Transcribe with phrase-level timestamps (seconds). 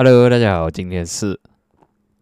[0.00, 1.40] Hello，大家好，今天是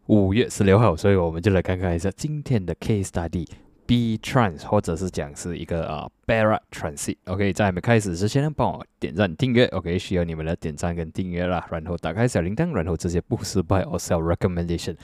[0.07, 3.47] 五月十六号，所以我们就来看看一下今天的 case study
[3.85, 7.19] B trans，或者是讲是一个啊 Barra Transit。
[7.27, 9.67] OK，在还没开始之前呢，帮我点赞订阅。
[9.67, 14.97] OK，需要你们的点赞跟订阅啦，然后打开小铃铛，然后这些不失败 or sell recommendation。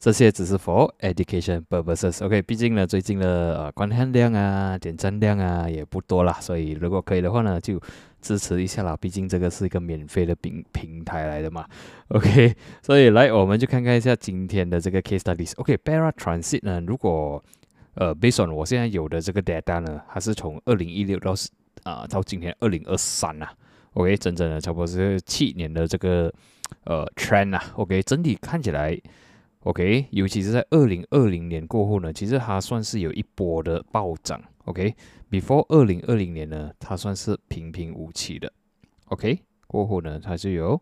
[0.00, 2.24] 这些只是 for education purposes。
[2.24, 7.78] OK，毕竟呢，最近的呃观看量啊、点赞量啊也不多啦，所以如果可以的话呢，就
[8.24, 8.96] 支持一下啦。
[8.96, 11.66] 毕竟这个是一个免费的平平台来的嘛。
[12.08, 15.52] OK，所以来我们就看看一下今天的这个 case studies。
[15.56, 17.44] OK，Bara Transit 呢，如果
[17.96, 21.34] 呃 based on 我现在有的这个 data 呢，它是从二零一六到
[21.82, 23.46] 啊到今天二零二三呐。
[23.92, 26.32] OK，整整的差不多是七年的这个
[26.84, 27.62] 呃 trend 啊。
[27.76, 28.98] OK，整体看起来。
[29.64, 34.38] OK，尤其是在二零二零年过后呢，其实它算是有一波的暴涨。
[34.66, 38.52] OK，before 二零二零年呢，它算是平平无奇的。
[39.06, 40.78] OK，过后呢，它就有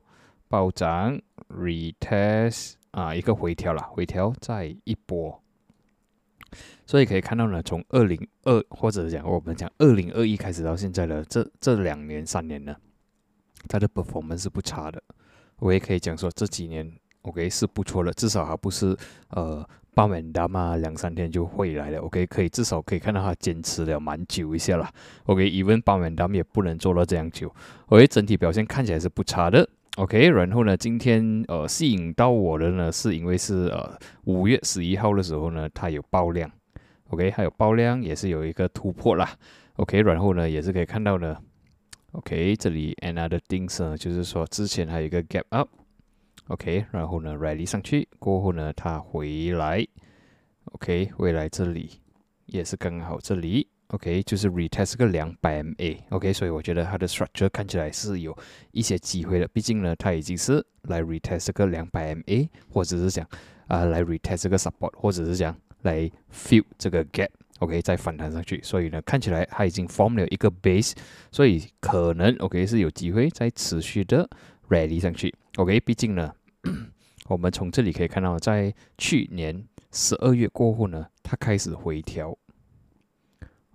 [0.49, 1.17] 暴涨
[1.49, 5.41] ，retest 啊，一个回调了，回调再一波。
[6.85, 12.75] 所以可以看到呢，从二零二或者讲我们讲二零二一开始到现在的这这两年三年呢，
[13.69, 15.01] 它的 performance 是不差的。
[15.61, 16.93] 我也可以讲说这几年。
[17.23, 18.97] OK 是不错的，至少还不是
[19.31, 21.99] 呃爆满单嘛，两三天就会来了。
[22.01, 24.91] OK 可以至少可以看到它坚持了蛮久一下了。
[25.27, 27.55] OK，even 爆满单也不能做到这样久。
[27.87, 29.69] OK，整体表现看起来是不差的。
[29.99, 36.51] OK，然后呢，今天呃吸引到我的呢，是因为是呃五月十一号的时候呢，它有爆量。
[37.11, 39.29] OK，还有爆量也是有一个突破啦。
[39.75, 41.37] OK，然后呢也是可以看到呢。
[42.13, 45.69] OK，这里 another things 呢，就是说之前还有一个 gap up。
[46.53, 49.83] OK，然后呢，rally 上去过后呢，它回来
[50.73, 51.99] ，OK，回来这里
[52.45, 58.37] 也是刚好这里，OK，就是 retest 个两百 MA，OK，所以我觉得它的 structure 看起来是有
[58.73, 63.27] 一些机会的，毕竟呢，它已经是来 retest 个两百 MA，或者是讲
[63.69, 70.93] 啊来 retest 这个 support，或者是讲来 fill 这个 gap，OK，再反弹上去，所以呢，看起来它已经 form 了一个 base，
[71.31, 74.29] 所以可能 OK 是有机会再持续的
[74.69, 75.35] rally 上去。
[75.57, 76.33] OK，毕竟呢，
[77.29, 82.37] 我们从这里可以看到，在去年十二月过后呢，它开始回调。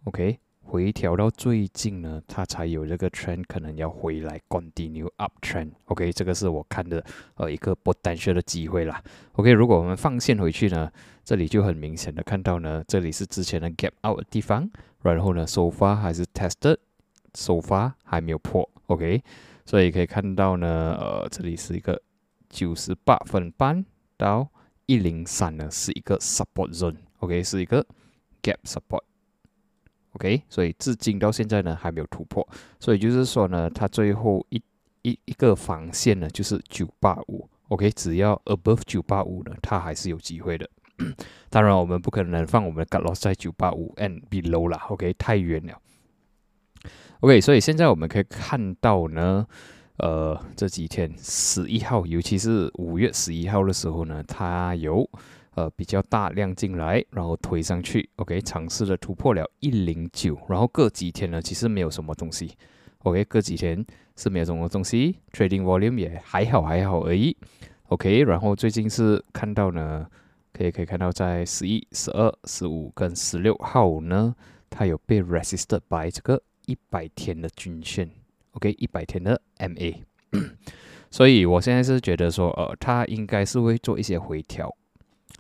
[0.04, 5.72] OK，回调到最近呢，它才有这个 trend 可能要回来 continue up trend。
[5.86, 7.04] OK，这个是我看的
[7.36, 9.04] 呃一个 potential 的机会啦。
[9.34, 10.92] OK，如果我们放线回去呢，
[11.24, 14.70] 这里就很明显的看到呢，这里是之前的 gap out 的地方，
[15.02, 18.70] 然后呢，so far 还是 tested，so far 还没有破。
[18.88, 19.22] OK。
[19.66, 22.02] 所以可以看到呢，呃，这里是一个
[22.50, 23.86] 九十八分半
[24.18, 24.50] 到
[24.86, 27.86] 一零三呢，是一个 support zone，OK，是一个
[28.42, 32.48] gap support，OK，所以至今到现在呢还没有突破，
[32.80, 34.62] 所以就是说呢，它最后一
[35.02, 40.70] 一一个防线呢就是九八五，OK，只要 above 九八五呢，它还是有机会的。
[41.50, 45.80] 当然，我们不可能放我们的 cut loss 在九八五 and below 啦，OK，太远了。
[47.20, 49.46] OK，所以现在我们可以看到呢，
[49.98, 55.10] 呃，这几天十一号，尤其是五月十一号的时候呢，它有
[55.56, 62.56] 呃比较大量进来，然后推上去，OK，尝试的突破了一零九，然后隔几天呢，其实没有什么东西
[63.00, 63.84] ，OK，隔几天
[64.16, 67.36] 是没有什么东西，Trading Volume 也还好还好而已
[67.88, 70.06] ，OK，然后最近是看到呢，
[70.54, 74.36] 可以可以看到在十一、十二、十五跟十六号呢，
[74.70, 76.42] 它有被 Resisted by 这个。
[76.68, 78.10] 一百天的均线。
[78.58, 79.96] ，OK，一百天的 MA，
[81.12, 84.76] 所以我现在是觉得说，呃，它应该是会做一些回调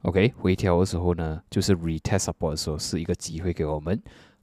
[0.03, 3.99] ，OK，回调的时候呢，就是 retest support 的时候是一个机会给我们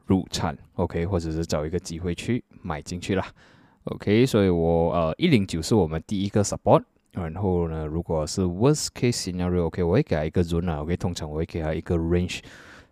[0.06, 3.24] 入场，OK，或者是找一个机会去买进去啦
[3.84, 6.82] ，OK，所以我呃一零九是我们第一个 support，
[7.12, 12.40] 然后呢，如果是 worst case scenario，OK，我会给他一个 zone 啊，OK，通常我会给他一个 range，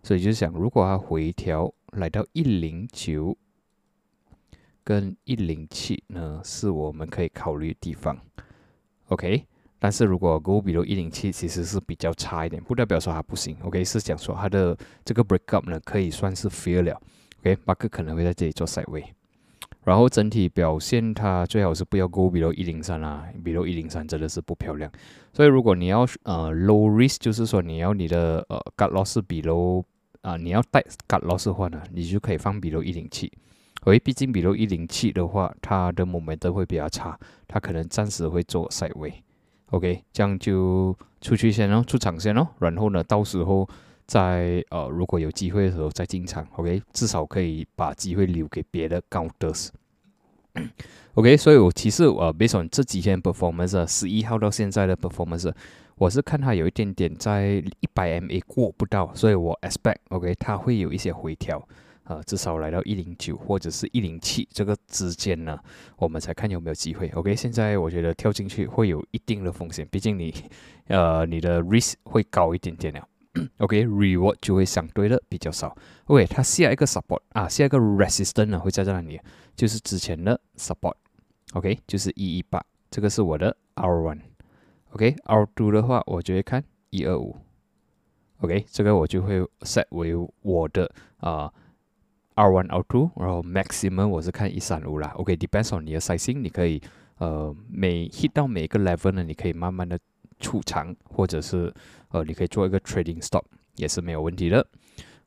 [0.01, 3.37] 所以就是想，如果它回调来到一零九。
[4.83, 8.17] 跟一零七呢，是我们可以考虑的地方
[9.07, 9.45] ，OK。
[9.79, 13.83] 但是如果 go below 一零七，其实是比较差一点，不代表说它不行，OK。
[13.83, 17.01] 是讲说它的这个 break up 呢，可以算是 fail 了
[17.41, 17.57] ，OK。
[17.65, 19.03] 马克可能会在这里做 side way，
[19.83, 24.89] 然后整体表现它最好是不要 go below 一零三啊，below 一零三真的是不漂亮。
[25.33, 29.83] 所以如果你要呃 low risk，就是说你要你的呃 cut loss below
[30.21, 33.29] 啊，你要带 cut loss 的话呢，你就可以放 below 一零七。
[33.85, 39.13] 喂，毕竟比如一零七的话，它的 moment 会比较差，它可能暂时会做赛位
[39.71, 43.67] ，OK，这样就出去先哦，出场先哦，然后呢，到时候
[44.05, 49.71] 再呃，如果有机会的时候再进场，OK，至少可以把机会留给别的高德斯。
[51.15, 55.51] OK，所以我其实呃，based 这几天 performance，十一号到现在的 performance，
[55.95, 61.67] 我是看它有一点点在一百 MA 过不到，所以我 expect OK 它会有一些回调，
[62.05, 65.57] 呃，至少来到一零九或者是一零七这个之间呢，
[65.97, 67.07] 我们才看有没有机会。
[67.09, 70.33] OK，现在我觉得跳进去会有一定的风险，毕竟你
[70.87, 73.07] 呃你的 risk 会高一点点了。
[73.57, 75.75] OK，reward 就会相对的比较少。
[76.05, 79.19] OK，它下一个 support 啊，下一个 resistance 呢会在这里，
[79.55, 80.93] 就是之前的 support。
[81.53, 84.19] OK，就是一一八，这个是我的 our one。
[84.91, 87.35] OK，our two 的话，我就会看一二五。
[88.41, 91.51] OK，这个我就会 set 为我的啊
[92.35, 95.13] R one R two，然后 maximum 我是看一三五啦。
[95.17, 96.81] OK，depends on 你的 sizing，你可以
[97.17, 99.97] 呃每 hit 到每一个 level 呢，你可以慢慢的
[100.39, 101.73] 储藏，或者是
[102.09, 103.43] 呃，你可以做一个 trading stop，
[103.75, 104.65] 也是没有问题的。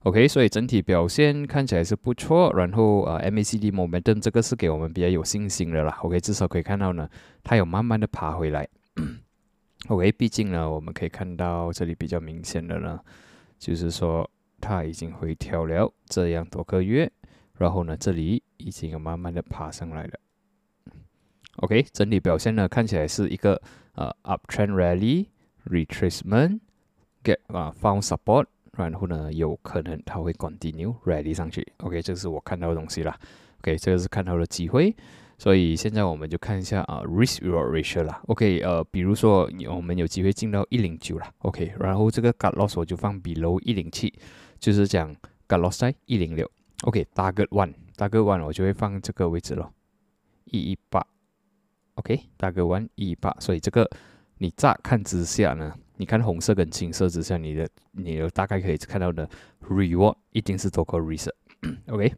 [0.00, 2.52] OK，所以整体表现看起来是不错。
[2.54, 5.98] 然后呃，MACD momentum 这个是给我们比较有信心的啦。
[6.02, 7.08] OK，至少可以看到呢，
[7.42, 8.68] 它有慢慢的爬回来。
[9.88, 13.00] OK，毕竟呢，我们可以看到这里比较明显的呢，
[13.58, 14.28] 就是说
[14.60, 17.10] 它已经回调了这样多个月，
[17.58, 20.20] 然后呢，这里已经有慢慢的爬上来了。
[21.56, 23.60] OK，整体表现呢看起来是一个
[23.94, 25.26] 呃 uptrend rally
[25.66, 26.60] retracement
[27.24, 28.44] get 啊 found support，
[28.76, 31.66] 然后呢有可能它会 continue rally 上去。
[31.78, 33.18] OK，这是我看到的东西啦。
[33.60, 34.94] OK，这个是看到的机会，
[35.38, 38.20] 所以现在我们就看一下啊 risk reward ratio 啦。
[38.26, 41.32] OK，呃，比如说我们有机会进到一零九啦。
[41.38, 44.12] OK，然后这个 cut loss 我就放 below 一零七，
[44.58, 45.14] 就是讲
[45.46, 46.50] g a l o s i 一零六。
[46.82, 49.72] OK，target one，target one 我就会放这个位置咯，
[50.44, 51.06] 一一八
[51.94, 53.88] ，OK，target one，一一八，所以这个
[54.38, 59.28] 你乍看之下呢，你看红色跟青色之下，你的你大概可以看到的
[59.62, 61.30] reward 一定是多过 risk。
[61.88, 62.14] OK，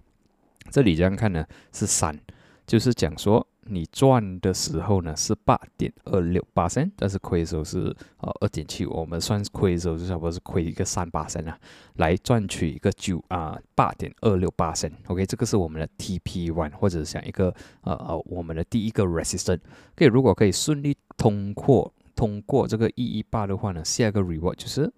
[0.70, 2.18] 这里这样看呢是三，
[2.66, 3.46] 就是讲说。
[3.70, 11.58] 你赚的时候呢是八点二六八升，但是亏的时候是呃二点七五，我们算亏的时候就差不多是亏一个三八升啊，
[11.96, 14.90] 来赚取一个九啊八点二六八升。
[15.06, 19.60] OK，这个是我们的 TP one，或者是像一个呃呃我们的第一个 resistance。
[19.94, 24.92] 可以如果可以顺利通过通过这个一一八的话呢，下一个 reward 就是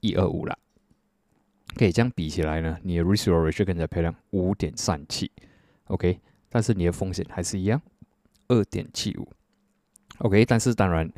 [0.00, 0.58] 一二五了。
[1.76, 5.30] 可以这样比起来呢，你的 risk ratio 更加漂亮，五点三七。
[5.86, 6.20] OK。
[6.54, 7.80] 但是你的风险还是一样，
[8.48, 9.26] 二点七五
[10.18, 10.44] ，OK。
[10.44, 11.10] 但是当然，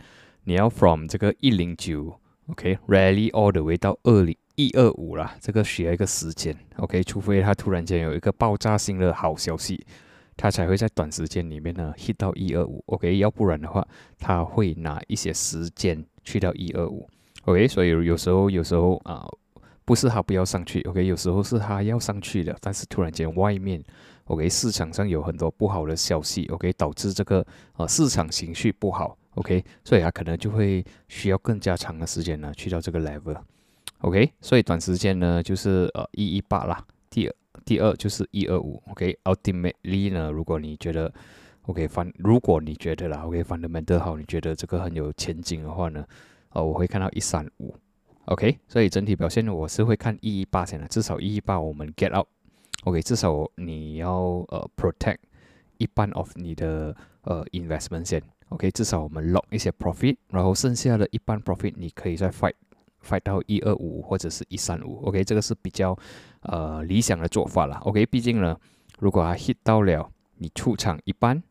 [0.45, 7.03] 你要 from 这个一零九，OK，rally all the way 到二零一二五啦，这个需要一个时间，OK。
[7.03, 9.85] 除非它突然间有一个爆炸性的好消息，
[10.37, 13.19] 它才会在短时间里面呢 hit 到一二五，OK。
[13.19, 13.85] 要不然的话，
[14.21, 17.11] 它会拿一些时间去到一二五
[17.47, 17.67] ，OK。
[17.67, 19.27] 所以有时候有时候啊，
[19.85, 21.05] 不是它不要上去，OK。
[21.05, 23.83] 有时候是它要上去的，但是突然间外面。
[24.27, 37.35] OK，市场上有很多不好的消息，OK，导致这个呃市场情绪不好，OK，所以它可能就会需要更加长的时间呢去到这个 level，OK，所以短时间呢就是呃一一八啦，第二
[37.67, 41.13] 第二就是一二五，OK，ultimately 呢，如果你觉得
[41.67, 43.43] OK 反如果你觉得啦，O.K.
[43.43, 46.05] Fundamental 好，你觉得这个很有前景的话呢，
[46.51, 47.75] 呃我会看到一三五
[48.27, 52.27] ，OK，所以整体表现呢我是会看一一八先的，至少一一八我们 get out。
[52.85, 54.15] OK，至少你要
[54.49, 55.19] 呃 protect
[55.79, 58.23] 一半 of 你的呃 investment 先。
[58.51, 62.53] OK，至少我们 lock 一些 profit，然后剩下的一半 profit 你可以再 fight
[63.03, 65.01] fight 到一二五或者是一三五。
[65.07, 65.97] OK，这个是比较
[66.43, 67.79] 呃理想的做法啦。
[67.85, 68.57] OK，毕竟呢，
[68.99, 71.43] 如果它 hit 到了你出场一半，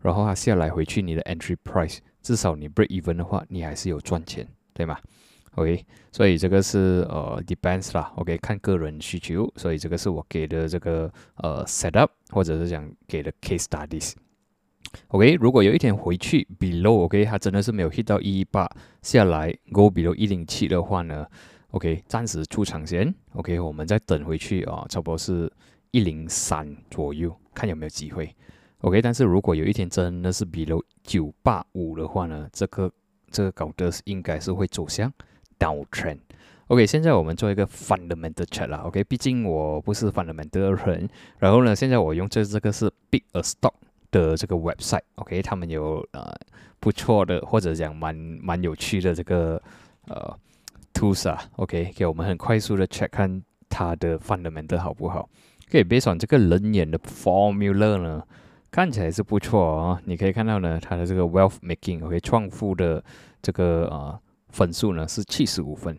[0.00, 4.98] 然后它下来回去你的 entry price，至少你 break even 的话，你还是有赚钱，对吗
[5.56, 14.14] ？OK，所以这个是呃 depends 啦，OK 看个人需求，所以这个是我给的这个呃 setup，或者是讲给的 case studies。
[15.08, 18.68] OK，如果有一天回去 below，OK 它真的是没有 hit 到一一八
[19.02, 21.26] 下来 go below 一零七的话呢
[21.70, 25.52] ，OK 暂时出场先，OK 我们再等回去啊，差不多是
[25.90, 28.34] 一零三左右，看有没有机会。
[28.80, 32.90] OK，但是如果有一天真的是 below 九八五的话呢，这个
[33.30, 35.12] 这个搞的应该是会走向。
[35.60, 43.74] downtrend，OK，现在我们做一个 fundamental check 啦，OK，毕竟我不是 fundamental 的人，然后呢，现在我用这这个是 Big a Stock
[44.10, 46.34] 的这个 website，OK，他们有呃
[46.80, 49.62] 不错的或者讲蛮蛮有趣的这个
[50.08, 50.34] 呃
[50.94, 55.28] tools 啊，OK，给我们很快速的 check 看它的 fundamental 好不好，
[55.70, 58.22] 可以 based on 这个人眼的 formula 呢，
[58.70, 63.04] 看起来是不错哦，你可以看到呢，它的这个 wealth making，OK，创富的
[63.42, 64.18] 这个啊。
[64.50, 65.98] 分数呢是七十五分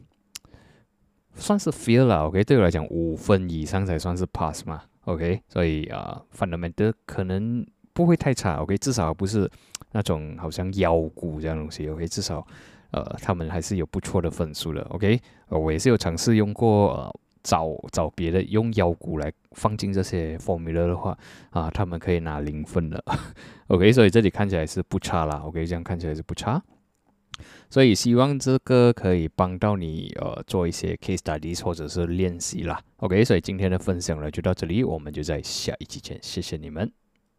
[1.33, 7.65] 算是 fair 了，OK，对我来讲五分以上才算是 pass 嘛，OK，所以啊 fundamental 可能。
[7.95, 9.47] 不会太差，OK，至少不是
[9.91, 12.43] 那种好像妖股这样东西，OK，至少
[12.89, 21.15] 呃他们还是有不错的分数的，OK，我也是有尝试用过呃找找别的用妖股来放进这些 formula 的话
[21.51, 23.05] 啊，他们可以拿零分的，
[23.69, 26.59] OK，所以这里看起来是不差啦，OK，这样看起来是不差，
[27.69, 37.02] 所以希望这个可以帮到你呃做一些 case studies 或者是练习啦，OK，所以今天的分享呢就到这里，我们就在下一期见，谢谢你们。